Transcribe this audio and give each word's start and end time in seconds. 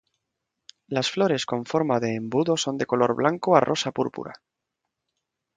Las 0.87 1.11
flores 1.11 1.45
con 1.45 1.63
forma 1.67 1.99
de 1.99 2.15
embudo 2.15 2.57
son 2.57 2.75
de 2.79 2.87
color 2.87 3.15
blanco 3.15 3.55
a 3.55 3.59
rosa 3.59 3.91
púrpura. 3.91 4.33